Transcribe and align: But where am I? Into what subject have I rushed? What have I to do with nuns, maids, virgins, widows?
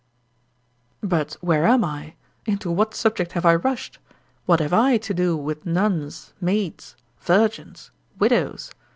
But 1.03 1.37
where 1.41 1.63
am 1.67 1.83
I? 1.85 2.15
Into 2.47 2.71
what 2.71 2.95
subject 2.95 3.33
have 3.33 3.45
I 3.45 3.53
rushed? 3.53 3.99
What 4.47 4.59
have 4.59 4.73
I 4.73 4.97
to 4.97 5.13
do 5.13 5.37
with 5.37 5.63
nuns, 5.63 6.33
maids, 6.41 6.95
virgins, 7.19 7.91
widows? 8.17 8.71